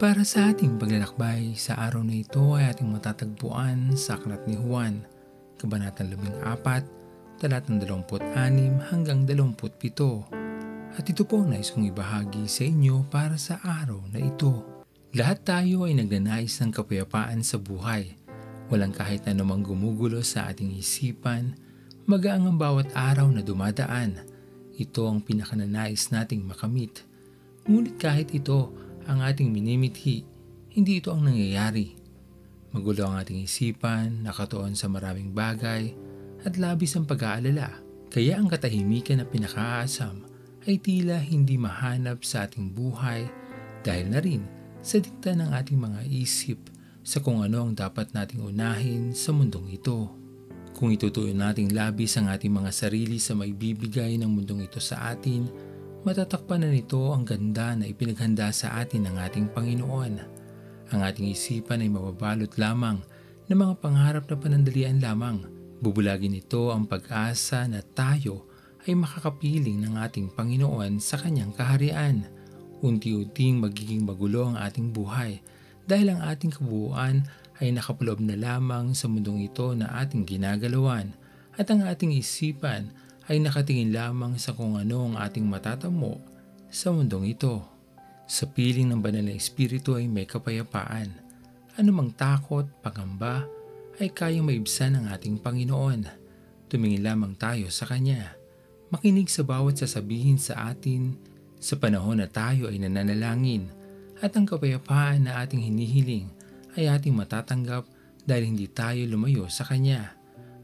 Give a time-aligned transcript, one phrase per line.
[0.00, 5.04] Para sa ating paglalakbay, sa araw na ito ay ating matatagpuan sa Aklat ni Juan,
[5.60, 10.96] Kabanatang 14, talatang 26 hanggang 27.
[10.96, 14.64] At ito po nais kong ibahagi sa inyo para sa araw na ito.
[15.12, 18.16] Lahat tayo ay nagnanais ng kapayapaan sa buhay.
[18.72, 21.60] Walang kahit anumang gumugulo sa ating isipan,
[22.08, 24.16] magaang ang bawat araw na dumadaan.
[24.80, 27.04] Ito ang pinakananais nating makamit.
[27.68, 30.26] Ngunit kahit ito, ang ating minimithi,
[30.72, 31.96] hindi ito ang nangyayari.
[32.70, 35.92] Magulo ang ating isipan, nakatuon sa maraming bagay,
[36.44, 37.80] at labis ang pag-aalala.
[38.10, 40.26] Kaya ang katahimikan na pinakaasam
[40.66, 43.24] ay tila hindi mahanap sa ating buhay
[43.86, 44.42] dahil na rin
[44.80, 46.58] sa dikta ng ating mga isip
[47.00, 50.10] sa kung ano ang dapat nating unahin sa mundong ito.
[50.76, 55.48] Kung itutuyo nating labis ang ating mga sarili sa maibibigay ng mundong ito sa atin,
[56.00, 60.14] Matatakpan na nito ang ganda na ipinaghanda sa atin ng ating Panginoon.
[60.96, 63.04] Ang ating isipan ay mababalot lamang
[63.44, 65.44] ng mga pangarap na panandalian lamang.
[65.84, 68.48] Bubulagin nito ang pag-asa na tayo
[68.88, 72.24] ay makakapiling ng ating Panginoon sa kanyang kaharian.
[72.80, 75.44] Unti-unting magiging magulo ang ating buhay
[75.84, 77.28] dahil ang ating kabuuan
[77.60, 81.12] ay nakapulob na lamang sa mundong ito na ating ginagalawan
[81.60, 82.88] at ang ating isipan
[83.30, 86.18] ay nakatingin lamang sa kung ano ang ating matatamo
[86.66, 87.62] sa mundong ito.
[88.26, 91.14] Sa piling ng banal na espiritu ay may kapayapaan.
[91.78, 93.46] Anumang takot, pagamba,
[94.02, 96.10] ay kayang maibsan ng ating Panginoon.
[96.66, 98.34] Tumingin lamang tayo sa Kanya.
[98.90, 101.14] Makinig sa bawat sasabihin sa atin
[101.62, 103.70] sa panahon na tayo ay nananalangin
[104.18, 106.26] at ang kapayapaan na ating hinihiling
[106.74, 107.86] ay ating matatanggap
[108.26, 110.18] dahil hindi tayo lumayo sa Kanya.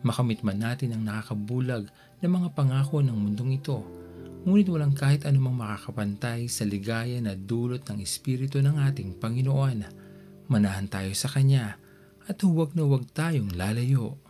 [0.00, 1.88] Makamit man natin ang nakakabulag
[2.20, 3.80] ng mga pangako ng mundong ito,
[4.44, 9.78] ngunit walang kahit anumang makakapantay sa ligaya na dulot ng Espiritu ng ating Panginoon.
[10.52, 11.80] Manahan tayo sa Kanya
[12.28, 14.20] at huwag na huwag tayong lalayo.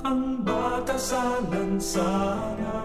[0.00, 2.76] ang batasan sana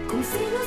[0.10, 0.61] Kung sino-sino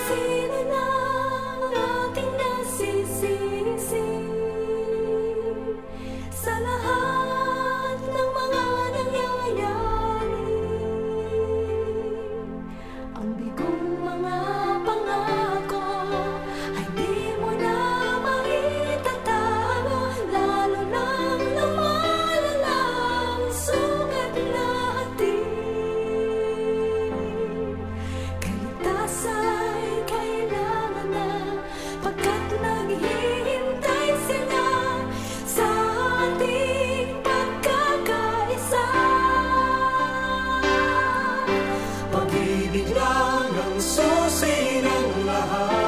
[42.75, 45.79] Pag-ibig lang ang susi ng lahat.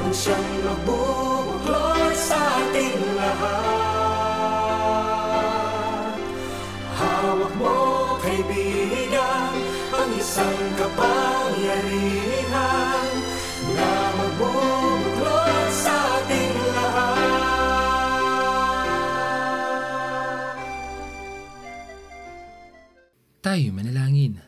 [0.00, 3.60] Ang siyang nagbubuklod sa ating lahat.
[6.96, 9.60] Hawak mo, kaibigan,
[9.92, 13.12] ang isang kapangyarihan
[13.76, 14.81] Na magbubuklod
[23.52, 24.40] Tayo manalangin.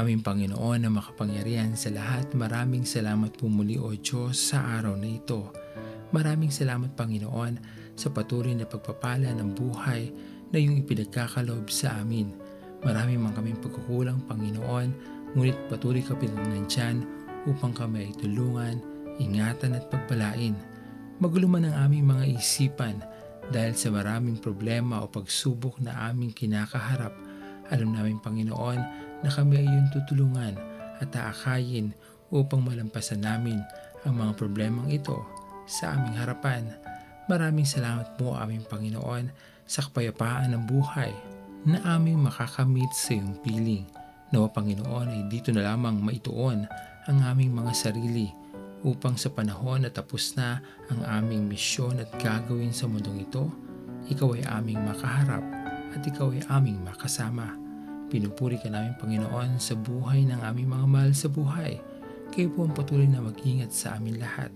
[0.00, 5.12] Aming Panginoon na makapangyarihan sa lahat, maraming salamat po muli o Diyos sa araw na
[5.12, 5.52] ito.
[6.08, 7.60] Maraming salamat Panginoon
[8.00, 10.08] sa patuloy na pagpapala ng buhay
[10.48, 12.32] na iyong ipinagkakalob sa amin.
[12.80, 14.88] Marami man kaming pagkukulang Panginoon,
[15.36, 17.04] ngunit patuloy ka pinagnansyan
[17.44, 18.80] upang kami ay tulungan,
[19.20, 20.56] ingatan at pagpalain.
[21.20, 23.04] Magulo ang aming mga isipan
[23.52, 27.12] dahil sa maraming problema o pagsubok na aming kinakaharap,
[27.70, 28.80] alam namin Panginoon
[29.22, 30.54] na kami ay iyong tutulungan
[31.00, 31.94] at aakayin
[32.30, 33.62] upang malampasan namin
[34.04, 35.16] ang mga problemang ito
[35.66, 36.66] sa aming harapan.
[37.30, 39.30] Maraming salamat po aming Panginoon
[39.66, 41.12] sa kapayapaan ng buhay
[41.68, 43.86] na aming makakamit sa iyong piling.
[44.30, 46.66] Nawa Panginoon ay dito na lamang maituon
[47.06, 48.30] ang aming mga sarili
[48.80, 53.50] upang sa panahon na tapos na ang aming misyon at gagawin sa mundong ito,
[54.08, 55.59] ikaw ay aming makaharap
[55.94, 57.54] at ikaw ay aming makasama.
[58.10, 61.78] Pinupuri ka namin Panginoon sa buhay ng aming mga mahal sa buhay.
[62.34, 64.50] Kayo po ang patuloy na mag-ingat sa amin lahat.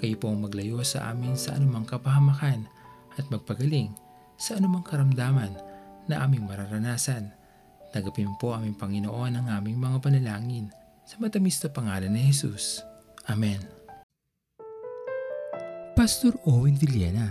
[0.00, 2.68] Kayo po ang maglayo sa amin sa anumang kapahamakan
[3.16, 3.92] at magpagaling
[4.36, 5.52] sa anumang karamdaman
[6.08, 7.32] na aming mararanasan.
[7.92, 10.68] Tagapin po aming Panginoon ang aming mga panalangin
[11.04, 12.82] sa matamis na pangalan ni Jesus.
[13.28, 13.60] Amen.
[15.94, 17.30] Pastor Owen Villena,